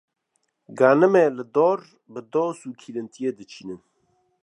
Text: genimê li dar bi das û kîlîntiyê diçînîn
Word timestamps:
genimê 0.79 1.25
li 1.35 1.45
dar 1.55 1.79
bi 2.11 2.21
das 2.33 2.59
û 2.69 2.69
kîlîntiyê 2.81 3.31
diçînîn 3.39 3.81